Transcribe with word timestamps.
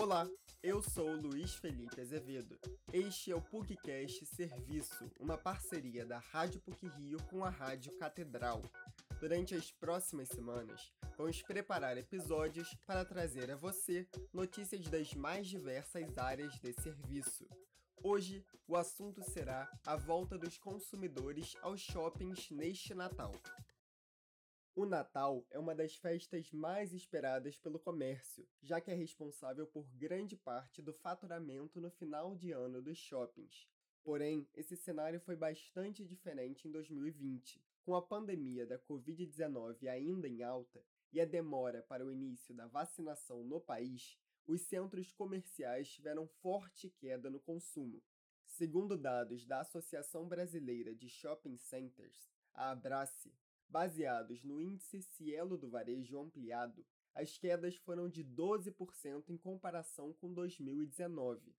Olá, 0.00 0.26
eu 0.62 0.80
sou 0.80 1.14
Luiz 1.14 1.56
Felipe 1.56 2.00
Azevedo. 2.00 2.58
Este 2.90 3.32
é 3.32 3.36
o 3.36 3.42
PUCcast 3.42 4.24
Serviço, 4.24 5.12
uma 5.20 5.36
parceria 5.36 6.06
da 6.06 6.18
Rádio 6.18 6.58
PUC 6.62 6.88
Rio 6.88 7.22
com 7.24 7.44
a 7.44 7.50
Rádio 7.50 7.94
Catedral. 7.98 8.62
Durante 9.20 9.54
as 9.54 9.70
próximas 9.70 10.28
semanas, 10.28 10.90
vamos 11.18 11.42
preparar 11.42 11.98
episódios 11.98 12.74
para 12.86 13.04
trazer 13.04 13.50
a 13.50 13.56
você 13.56 14.08
notícias 14.32 14.88
das 14.88 15.12
mais 15.12 15.46
diversas 15.46 16.16
áreas 16.16 16.54
de 16.54 16.72
serviço. 16.80 17.46
Hoje, 18.02 18.42
o 18.66 18.76
assunto 18.76 19.22
será 19.22 19.70
a 19.84 19.96
volta 19.96 20.38
dos 20.38 20.56
consumidores 20.56 21.54
aos 21.60 21.82
shoppings 21.82 22.48
neste 22.50 22.94
Natal. 22.94 23.34
O 24.72 24.86
Natal 24.86 25.44
é 25.50 25.58
uma 25.58 25.74
das 25.74 25.96
festas 25.96 26.52
mais 26.52 26.92
esperadas 26.92 27.58
pelo 27.58 27.80
comércio, 27.80 28.48
já 28.62 28.80
que 28.80 28.90
é 28.90 28.94
responsável 28.94 29.66
por 29.66 29.84
grande 29.96 30.36
parte 30.36 30.80
do 30.80 30.94
faturamento 30.94 31.80
no 31.80 31.90
final 31.90 32.36
de 32.36 32.52
ano 32.52 32.80
dos 32.80 32.96
shoppings. 32.96 33.68
Porém, 34.04 34.48
esse 34.54 34.76
cenário 34.76 35.20
foi 35.20 35.34
bastante 35.34 36.04
diferente 36.04 36.68
em 36.68 36.70
2020. 36.70 37.60
Com 37.84 37.96
a 37.96 38.00
pandemia 38.00 38.64
da 38.64 38.78
Covid-19 38.78 39.88
ainda 39.88 40.28
em 40.28 40.42
alta 40.42 40.82
e 41.12 41.20
a 41.20 41.24
demora 41.24 41.82
para 41.82 42.06
o 42.06 42.10
início 42.12 42.54
da 42.54 42.68
vacinação 42.68 43.42
no 43.42 43.60
país, 43.60 44.16
os 44.46 44.62
centros 44.62 45.12
comerciais 45.12 45.90
tiveram 45.90 46.28
forte 46.28 46.88
queda 46.90 47.28
no 47.28 47.40
consumo. 47.40 48.00
Segundo 48.46 48.96
dados 48.96 49.44
da 49.44 49.60
Associação 49.60 50.28
Brasileira 50.28 50.94
de 50.94 51.08
Shopping 51.08 51.56
Centers, 51.56 52.30
a 52.54 52.70
Abrace, 52.70 53.32
baseados 53.70 54.42
no 54.42 54.60
índice 54.60 55.00
Cielo 55.00 55.56
do 55.56 55.70
Varejo 55.70 56.18
Ampliado, 56.18 56.84
as 57.14 57.38
quedas 57.38 57.76
foram 57.76 58.08
de 58.08 58.24
12% 58.24 59.28
em 59.28 59.36
comparação 59.36 60.12
com 60.14 60.32
2019. 60.32 61.54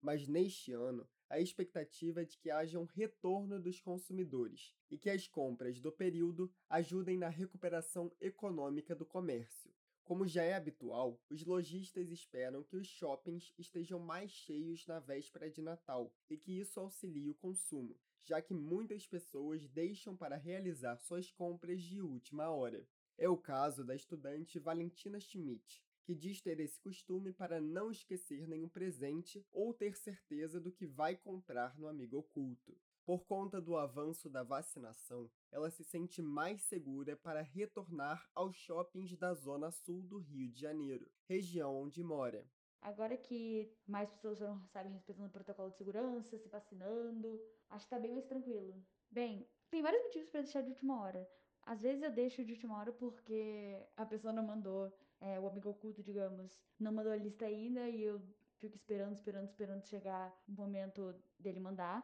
Mas 0.00 0.28
neste 0.28 0.72
ano, 0.72 1.08
a 1.30 1.40
expectativa 1.40 2.20
é 2.20 2.24
de 2.24 2.38
que 2.38 2.50
haja 2.50 2.78
um 2.78 2.84
retorno 2.84 3.58
dos 3.58 3.80
consumidores 3.80 4.74
e 4.90 4.98
que 4.98 5.08
as 5.08 5.26
compras 5.26 5.80
do 5.80 5.90
período 5.90 6.52
ajudem 6.68 7.16
na 7.16 7.28
recuperação 7.28 8.12
econômica 8.20 8.94
do 8.94 9.06
comércio. 9.06 9.72
Como 10.04 10.28
já 10.28 10.42
é 10.42 10.52
habitual, 10.52 11.18
os 11.30 11.46
lojistas 11.46 12.10
esperam 12.10 12.62
que 12.62 12.76
os 12.76 12.86
shoppings 12.86 13.54
estejam 13.58 13.98
mais 13.98 14.30
cheios 14.30 14.86
na 14.86 15.00
véspera 15.00 15.50
de 15.50 15.62
Natal 15.62 16.12
e 16.28 16.36
que 16.36 16.52
isso 16.60 16.78
auxilie 16.78 17.30
o 17.30 17.34
consumo, 17.34 17.98
já 18.22 18.42
que 18.42 18.52
muitas 18.52 19.06
pessoas 19.06 19.66
deixam 19.66 20.14
para 20.14 20.36
realizar 20.36 20.98
suas 20.98 21.30
compras 21.30 21.80
de 21.80 22.02
última 22.02 22.50
hora. 22.50 22.86
É 23.16 23.30
o 23.30 23.38
caso 23.38 23.82
da 23.82 23.94
estudante 23.94 24.58
Valentina 24.58 25.18
Schmidt, 25.18 25.82
que 26.04 26.14
diz 26.14 26.38
ter 26.42 26.60
esse 26.60 26.78
costume 26.78 27.32
para 27.32 27.58
não 27.58 27.90
esquecer 27.90 28.46
nenhum 28.46 28.68
presente 28.68 29.42
ou 29.50 29.72
ter 29.72 29.96
certeza 29.96 30.60
do 30.60 30.70
que 30.70 30.84
vai 30.84 31.16
comprar 31.16 31.78
no 31.78 31.88
amigo 31.88 32.18
oculto. 32.18 32.76
Por 33.06 33.26
conta 33.26 33.60
do 33.60 33.76
avanço 33.76 34.30
da 34.30 34.42
vacinação, 34.42 35.30
ela 35.52 35.70
se 35.70 35.84
sente 35.84 36.22
mais 36.22 36.62
segura 36.62 37.14
para 37.14 37.42
retornar 37.42 38.26
aos 38.34 38.56
shoppings 38.56 39.14
da 39.18 39.34
zona 39.34 39.70
sul 39.70 40.00
do 40.00 40.18
Rio 40.18 40.48
de 40.48 40.58
Janeiro, 40.58 41.06
região 41.28 41.76
onde 41.76 42.02
mora. 42.02 42.48
Agora 42.80 43.14
que 43.14 43.70
mais 43.86 44.08
pessoas 44.10 44.38
foram, 44.38 44.58
sabe, 44.68 44.88
respeitando 44.88 45.28
o 45.28 45.32
protocolo 45.32 45.70
de 45.70 45.76
segurança, 45.76 46.38
se 46.38 46.48
vacinando, 46.48 47.38
acho 47.68 47.84
que 47.84 47.90
tá 47.90 47.98
bem 47.98 48.12
mais 48.12 48.24
tranquilo. 48.24 48.74
Bem, 49.10 49.46
tem 49.70 49.82
vários 49.82 50.02
motivos 50.04 50.30
para 50.30 50.40
deixar 50.40 50.62
de 50.62 50.70
última 50.70 50.98
hora. 51.02 51.28
Às 51.62 51.82
vezes 51.82 52.02
eu 52.02 52.10
deixo 52.10 52.42
de 52.42 52.52
última 52.52 52.78
hora 52.78 52.92
porque 52.92 53.86
a 53.98 54.06
pessoa 54.06 54.32
não 54.32 54.42
mandou, 54.42 54.90
é, 55.20 55.38
o 55.38 55.46
amigo 55.46 55.68
oculto, 55.68 56.02
digamos, 56.02 56.58
não 56.80 56.90
mandou 56.90 57.12
a 57.12 57.16
lista 57.16 57.44
ainda 57.44 57.86
e 57.86 58.02
eu 58.02 58.18
fico 58.60 58.76
esperando, 58.76 59.14
esperando, 59.14 59.48
esperando 59.48 59.84
chegar 59.84 60.34
o 60.48 60.52
momento 60.52 61.14
dele 61.38 61.60
mandar 61.60 62.02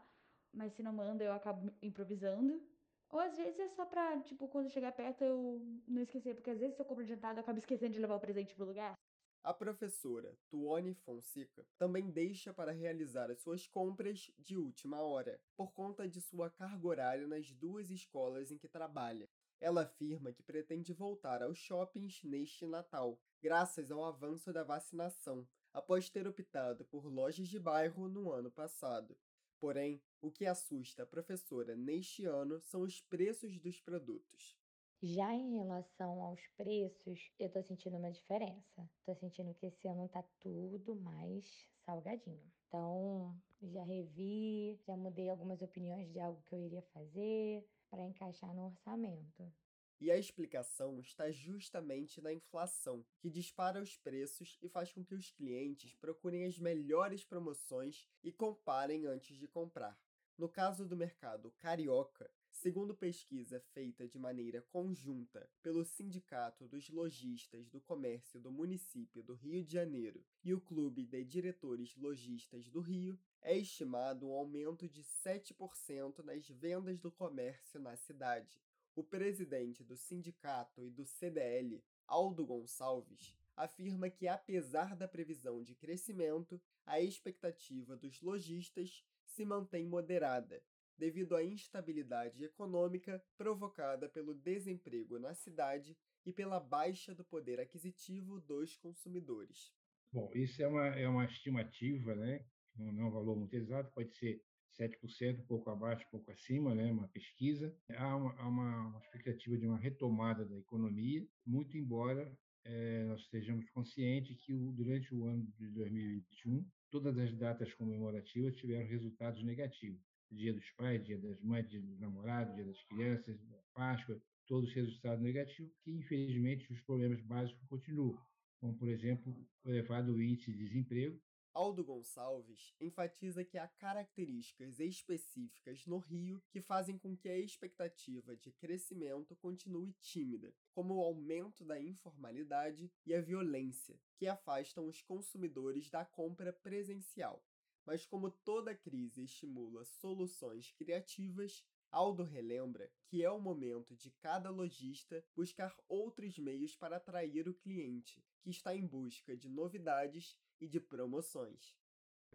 mas 0.53 0.73
se 0.73 0.83
não 0.83 0.93
manda 0.93 1.25
eu 1.25 1.33
acabo 1.33 1.73
improvisando. 1.83 2.63
Ou 3.09 3.19
às 3.19 3.37
vezes 3.37 3.59
é 3.59 3.69
só 3.69 3.85
pra, 3.85 4.21
tipo, 4.21 4.47
quando 4.49 4.71
chegar 4.71 4.93
perto 4.93 5.25
eu 5.25 5.61
não 5.87 6.01
esquecer, 6.03 6.35
porque 6.35 6.51
às 6.51 6.59
vezes 6.59 6.77
se 6.77 6.83
eu 6.83 6.87
compro 6.87 7.03
adiantado 7.03 7.39
eu 7.39 7.43
acabo 7.43 7.59
esquecendo 7.59 7.93
de 7.93 7.99
levar 7.99 8.15
o 8.15 8.21
presente 8.21 8.55
pro 8.55 8.65
lugar. 8.65 8.95
A 9.43 9.55
professora 9.55 10.37
Tuone 10.51 10.95
Fonseca 10.95 11.67
também 11.79 12.11
deixa 12.11 12.53
para 12.53 12.73
realizar 12.73 13.31
as 13.31 13.41
suas 13.41 13.67
compras 13.67 14.31
de 14.39 14.59
última 14.59 15.01
hora, 15.01 15.41
por 15.57 15.73
conta 15.73 16.07
de 16.07 16.21
sua 16.21 16.51
carga 16.51 16.87
horária 16.87 17.27
nas 17.27 17.51
duas 17.51 17.91
escolas 17.91 18.51
em 18.51 18.59
que 18.59 18.69
trabalha. 18.69 19.29
Ela 19.59 19.83
afirma 19.83 20.31
que 20.31 20.43
pretende 20.43 20.93
voltar 20.93 21.43
aos 21.43 21.59
shoppings 21.59 22.23
neste 22.23 22.67
Natal, 22.67 23.19
graças 23.43 23.91
ao 23.91 24.05
avanço 24.05 24.53
da 24.53 24.63
vacinação, 24.63 25.49
após 25.73 26.11
ter 26.11 26.29
optado 26.29 26.85
por 26.85 27.07
lojas 27.07 27.49
de 27.49 27.59
bairro 27.59 28.09
no 28.09 28.31
ano 28.31 28.51
passado. 28.51 29.17
Porém, 29.61 30.01
o 30.23 30.31
que 30.31 30.47
assusta 30.47 31.03
a 31.03 31.07
professora 31.07 31.77
neste 31.77 32.25
ano 32.25 32.59
são 32.63 32.81
os 32.81 33.03
preços 33.03 33.59
dos 33.61 33.79
produtos. 33.79 34.59
Já 35.03 35.35
em 35.35 35.53
relação 35.53 36.23
aos 36.23 36.41
preços, 36.57 37.31
eu 37.39 37.51
tô 37.51 37.63
sentindo 37.63 37.97
uma 37.99 38.11
diferença. 38.11 38.91
Tô 39.05 39.15
sentindo 39.15 39.55
que 39.55 39.67
esse 39.67 39.87
ano 39.87 40.09
tá 40.09 40.23
tudo 40.41 40.97
mais 40.97 41.47
salgadinho. 41.85 42.51
Então, 42.69 43.35
já 43.63 43.85
revi, 43.85 44.79
já 44.87 44.97
mudei 44.97 45.29
algumas 45.29 45.61
opiniões 45.61 46.11
de 46.11 46.21
algo 46.21 46.43
que 46.47 46.55
eu 46.55 46.61
iria 46.61 46.83
fazer 46.95 47.67
para 47.91 48.05
encaixar 48.05 48.55
no 48.55 48.67
orçamento. 48.67 49.53
E 50.01 50.11
a 50.11 50.17
explicação 50.17 50.99
está 50.99 51.31
justamente 51.31 52.23
na 52.23 52.33
inflação, 52.33 53.05
que 53.19 53.29
dispara 53.29 53.83
os 53.83 53.99
preços 53.99 54.57
e 54.63 54.69
faz 54.69 54.91
com 54.91 55.05
que 55.05 55.15
os 55.15 55.31
clientes 55.31 55.95
procurem 55.95 56.47
as 56.47 56.59
melhores 56.59 57.23
promoções 57.23 58.09
e 58.25 58.33
comparem 58.33 59.05
antes 59.05 59.37
de 59.37 59.47
comprar. 59.47 60.01
No 60.39 60.49
caso 60.49 60.87
do 60.87 60.97
mercado 60.97 61.51
carioca, 61.59 62.31
segundo 62.51 62.95
pesquisa 62.95 63.61
feita 63.75 64.09
de 64.09 64.19
maneira 64.19 64.63
conjunta 64.71 65.47
pelo 65.63 65.85
Sindicato 65.85 66.67
dos 66.67 66.89
Lojistas 66.89 67.69
do 67.69 67.79
Comércio 67.79 68.41
do 68.41 68.51
município 68.51 69.23
do 69.23 69.35
Rio 69.35 69.63
de 69.63 69.75
Janeiro 69.75 70.25
e 70.43 70.55
o 70.55 70.61
Clube 70.63 71.05
de 71.05 71.23
Diretores 71.25 71.95
Lojistas 71.95 72.71
do 72.71 72.81
Rio, 72.81 73.21
é 73.43 73.59
estimado 73.59 74.27
um 74.27 74.33
aumento 74.33 74.89
de 74.89 75.03
7% 75.03 76.25
nas 76.25 76.49
vendas 76.49 76.99
do 76.99 77.13
comércio 77.13 77.79
na 77.79 77.95
cidade, 77.97 78.59
o 78.95 79.05
presidente 79.05 79.85
do 79.85 79.97
sindicato 79.97 80.85
e 80.85 80.91
do 80.91 81.05
CDL, 81.05 81.83
Aldo 82.07 82.45
Gonçalves, 82.45 83.37
afirma 83.57 84.11
que, 84.11 84.27
apesar 84.27 84.97
da 84.97 85.07
previsão 85.07 85.63
de 85.63 85.75
crescimento, 85.75 86.61
a 86.85 87.01
expectativa 87.01 87.97
dos 87.97 88.21
lojistas 88.21 89.05
se 89.25 89.45
mantém 89.45 89.87
moderada, 89.87 90.63
devido 90.99 91.37
à 91.37 91.45
instabilidade 91.45 92.45
econômica 92.45 93.25
provocada 93.37 94.09
pelo 94.09 94.35
desemprego 94.35 95.19
na 95.19 95.35
cidade 95.35 95.97
e 96.27 96.33
pela 96.33 96.61
baixa 96.61 97.15
do 97.15 97.25
poder 97.25 97.61
aquisitivo 97.61 98.41
dos 98.41 98.77
consumidores. 98.77 99.73
Bom, 100.13 100.31
isso 100.35 100.63
é 100.63 100.67
uma, 100.67 100.87
é 100.89 101.09
uma 101.09 101.25
estimativa, 101.25 102.15
né? 102.15 102.45
não 102.77 103.05
é 103.05 103.07
um 103.07 103.11
valor 103.11 103.37
muito 103.37 103.55
exato, 103.55 103.93
pode 103.93 104.15
ser 104.17 104.43
7%, 104.79 105.41
um 105.41 105.47
pouco 105.47 105.71
abaixo, 105.71 106.05
um 106.07 106.11
pouco 106.11 106.31
acima, 106.31 106.75
né, 106.75 106.91
uma 106.91 107.09
pesquisa. 107.09 107.75
Há 107.97 108.17
uma, 108.17 108.35
há 108.37 108.49
uma, 108.49 109.01
expectativa 109.05 109.57
de 109.57 109.67
uma 109.67 109.79
retomada 109.79 110.45
da 110.45 110.57
economia, 110.59 111.27
muito 111.47 111.77
embora 111.77 112.31
é, 112.65 113.05
nós 113.05 113.21
estejamos 113.21 113.69
conscientes 113.71 114.39
que 114.45 114.53
o, 114.53 114.73
durante 114.73 115.15
o 115.15 115.25
ano 115.25 115.47
de 115.59 115.69
2021, 115.71 116.67
todas 116.91 117.17
as 117.19 117.33
datas 117.35 117.73
comemorativas 117.75 118.57
tiveram 118.57 118.87
resultados 118.87 119.43
negativos. 119.43 120.01
Dia 120.31 120.53
dos 120.53 120.71
Pais, 120.73 121.05
Dia 121.05 121.19
das 121.19 121.41
Mães, 121.41 121.69
Dia 121.69 121.81
dos 121.81 121.99
Namorados, 121.99 122.55
Dia 122.55 122.65
das 122.65 122.83
Crianças, 122.85 123.37
Páscoa, 123.75 124.21
todos 124.47 124.69
os 124.69 124.75
resultados 124.75 125.23
negativos, 125.23 125.73
que 125.83 125.91
infelizmente 125.91 126.71
os 126.73 126.81
problemas 126.83 127.21
básicos 127.23 127.63
continuam, 127.69 128.21
como, 128.61 128.77
por 128.77 128.89
exemplo, 128.89 129.35
o 129.65 129.71
elevado 129.71 130.21
índice 130.21 130.53
de 130.53 130.59
desemprego, 130.59 131.21
Aldo 131.53 131.85
Gonçalves 131.85 132.73
enfatiza 132.81 133.45
que 133.45 133.59
há 133.59 133.67
características 133.67 134.79
específicas 134.79 135.85
no 135.85 135.99
Rio 135.99 136.41
que 136.49 136.61
fazem 136.61 136.97
com 136.97 137.17
que 137.17 137.29
a 137.29 137.37
expectativa 137.37 138.37
de 138.37 138.53
crescimento 138.53 139.35
continue 139.35 139.93
tímida, 139.95 140.55
como 140.73 140.95
o 140.95 141.03
aumento 141.03 141.65
da 141.65 141.81
informalidade 141.81 142.91
e 143.05 143.13
a 143.13 143.21
violência, 143.21 143.99
que 144.17 144.29
afastam 144.29 144.87
os 144.87 145.03
consumidores 145.03 145.91
da 145.91 146.05
compra 146.05 146.53
presencial. 146.53 147.45
Mas, 147.85 148.07
como 148.07 148.31
toda 148.31 148.75
crise 148.75 149.25
estimula 149.25 149.85
soluções 149.85 150.71
criativas, 150.73 151.65
Aldo 151.91 152.25
relembra 152.25 152.91
que 153.09 153.23
é 153.25 153.31
o 153.31 153.41
momento 153.41 153.97
de 153.97 154.11
cada 154.13 154.51
lojista 154.51 155.25
buscar 155.35 155.75
outros 155.89 156.39
meios 156.39 156.77
para 156.77 156.97
atrair 156.97 157.49
o 157.49 157.55
cliente, 157.55 158.25
que 158.41 158.51
está 158.51 158.75
em 158.75 158.87
busca 158.87 159.37
de 159.37 159.49
novidades 159.49 160.37
e 160.61 160.69
de 160.69 160.81
promoções. 160.81 161.77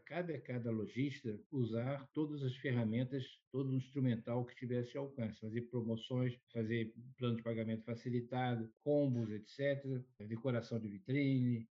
Cabe 0.05 0.33
a 0.35 0.41
cada 0.41 0.69
lojista 0.71 1.41
usar 1.51 2.07
todas 2.13 2.43
as 2.43 2.55
ferramentas, 2.57 3.25
todo 3.51 3.69
o 3.71 3.73
instrumental 3.75 4.45
que 4.45 4.55
tivesse 4.55 4.97
alcance, 4.97 5.39
fazer 5.39 5.63
promoções, 5.63 6.35
fazer 6.53 6.93
plano 7.17 7.37
de 7.37 7.43
pagamento 7.43 7.83
facilitado, 7.83 8.71
combos, 8.83 9.31
etc., 9.31 9.83
decoração 10.27 10.79
de 10.79 10.89
vitrine, 10.89 11.67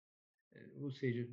É, 0.53 0.71
ou 0.79 0.91
seja, 0.91 1.29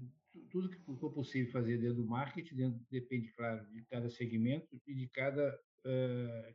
tudo 0.50 0.69
que 0.69 0.80
for 1.00 1.13
possível 1.13 1.51
fazer 1.51 1.77
dentro 1.80 1.98
do 1.98 2.07
marketing, 2.07 2.56
dentro, 2.56 2.86
depende, 2.89 3.31
claro, 3.33 3.68
de 3.71 3.86
cada 3.86 4.09
segmento 4.09 4.81
e 4.88 4.95
de 4.95 5.07
cada, 5.09 5.59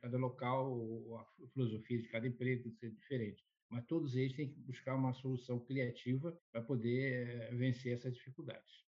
cada 0.00 0.18
local, 0.18 1.18
a 1.18 1.48
filosofia 1.48 2.00
de 2.00 2.08
cada 2.08 2.26
empresa 2.26 2.62
tem 2.62 2.72
que 2.72 2.78
ser 2.78 2.90
diferente. 2.90 3.44
Mas 3.68 3.84
todos 3.86 4.14
eles 4.14 4.36
têm 4.36 4.48
que 4.48 4.60
buscar 4.60 4.94
uma 4.94 5.12
solução 5.12 5.58
criativa 5.58 6.38
para 6.52 6.62
poder 6.62 7.52
uh, 7.52 7.56
vencer 7.56 7.94
essas 7.94 8.14
dificuldades. 8.14 8.86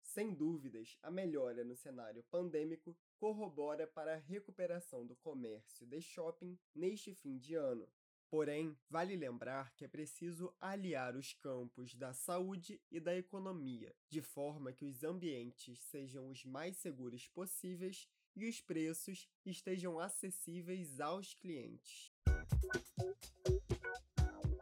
Sem 0.00 0.32
dúvidas, 0.32 0.96
a 1.02 1.10
melhora 1.10 1.64
no 1.64 1.76
cenário 1.76 2.22
pandêmico 2.30 2.96
corrobora 3.18 3.86
para 3.86 4.14
a 4.14 4.18
recuperação 4.18 5.06
do 5.06 5.16
comércio 5.16 5.86
de 5.86 6.00
shopping 6.00 6.58
neste 6.74 7.14
fim 7.14 7.36
de 7.36 7.54
ano. 7.54 7.86
Porém, 8.30 8.76
vale 8.88 9.16
lembrar 9.16 9.74
que 9.74 9.84
é 9.84 9.88
preciso 9.88 10.54
aliar 10.60 11.14
os 11.14 11.34
campos 11.34 11.94
da 11.94 12.12
saúde 12.12 12.80
e 12.90 12.98
da 12.98 13.16
economia, 13.16 13.94
de 14.08 14.22
forma 14.22 14.72
que 14.72 14.84
os 14.84 15.04
ambientes 15.04 15.78
sejam 15.80 16.30
os 16.30 16.44
mais 16.44 16.76
seguros 16.78 17.28
possíveis 17.28 18.08
e 18.36 18.48
os 18.48 18.60
preços 18.60 19.28
estejam 19.44 19.98
acessíveis 19.98 21.00
aos 21.00 21.34
clientes. 21.34 22.12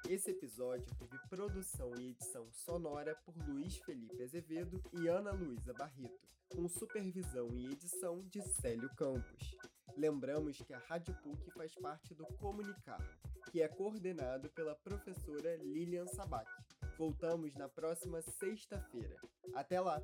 Esse 0.08 0.30
episódio 0.30 0.94
teve 0.96 1.16
produção 1.28 1.90
e 1.98 2.10
edição 2.10 2.50
sonora 2.52 3.16
por 3.24 3.34
Luiz 3.48 3.78
Felipe 3.78 4.22
Azevedo 4.22 4.82
e 4.92 5.08
Ana 5.08 5.32
Luísa 5.32 5.72
Barreto, 5.72 6.28
com 6.54 6.68
supervisão 6.68 7.48
e 7.56 7.72
edição 7.72 8.22
de 8.28 8.42
Célio 8.42 8.90
Campos. 8.94 9.56
Lembramos 9.96 10.58
que 10.58 10.74
a 10.74 10.78
Rádio 10.78 11.14
PUC 11.22 11.50
faz 11.52 11.74
parte 11.76 12.14
do 12.14 12.26
Comunicar, 12.36 13.00
que 13.50 13.62
é 13.62 13.68
coordenado 13.68 14.50
pela 14.50 14.74
professora 14.74 15.56
Lilian 15.56 16.06
Sabac. 16.06 16.50
Voltamos 16.98 17.54
na 17.54 17.68
próxima 17.68 18.20
sexta-feira. 18.20 19.16
Até 19.54 19.80
lá! 19.80 20.02